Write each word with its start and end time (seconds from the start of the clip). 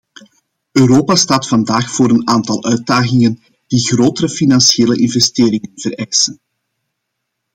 Europa 0.73 1.15
staat 1.15 1.47
vandaag 1.47 1.91
voor 1.91 2.09
een 2.09 2.27
aantal 2.27 2.63
uitdagingen 2.63 3.39
die 3.67 3.79
grotere 3.85 4.29
financiële 4.29 4.99
investeringen 4.99 5.71
vereisen. 5.75 6.39